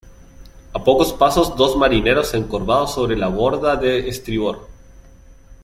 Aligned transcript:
a 0.73 0.83
pocos 0.83 1.13
pasos 1.13 1.55
dos 1.55 1.77
marineros 1.77 2.33
encorvados 2.33 2.95
sobre 2.95 3.15
la 3.15 3.27
borda 3.27 3.75
de 3.75 4.09
estribor, 4.09 4.67